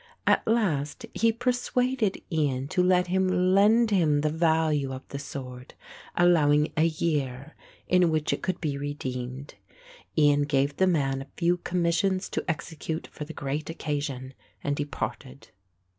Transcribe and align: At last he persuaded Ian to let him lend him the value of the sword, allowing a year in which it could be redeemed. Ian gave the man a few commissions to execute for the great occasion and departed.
At 0.25 0.47
last 0.47 1.05
he 1.13 1.31
persuaded 1.31 2.23
Ian 2.31 2.67
to 2.69 2.81
let 2.81 3.05
him 3.05 3.27
lend 3.53 3.91
him 3.91 4.21
the 4.21 4.31
value 4.31 4.91
of 4.91 5.07
the 5.09 5.19
sword, 5.19 5.75
allowing 6.17 6.73
a 6.75 6.85
year 6.87 7.55
in 7.87 8.09
which 8.09 8.33
it 8.33 8.41
could 8.41 8.59
be 8.59 8.79
redeemed. 8.79 9.53
Ian 10.17 10.41
gave 10.41 10.77
the 10.77 10.87
man 10.87 11.21
a 11.21 11.27
few 11.37 11.57
commissions 11.57 12.29
to 12.29 12.43
execute 12.49 13.05
for 13.11 13.25
the 13.25 13.33
great 13.33 13.69
occasion 13.69 14.33
and 14.63 14.75
departed. 14.75 15.49